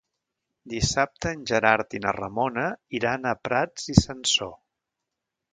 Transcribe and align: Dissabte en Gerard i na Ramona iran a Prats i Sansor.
Dissabte 0.71 1.33
en 1.37 1.43
Gerard 1.51 1.93
i 1.99 2.01
na 2.05 2.15
Ramona 2.19 2.65
iran 3.01 3.31
a 3.33 3.37
Prats 3.49 3.89
i 3.97 4.01
Sansor. 4.03 4.55